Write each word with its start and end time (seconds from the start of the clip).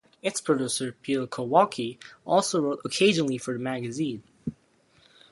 Its 0.23 0.41
producer, 0.41 0.93
Peter 1.03 1.27
Kowalke, 1.27 1.99
also 2.25 2.59
wrote 2.59 2.79
occasionally 2.83 3.37
for 3.37 3.53
the 3.53 3.59
magazine. 3.59 4.23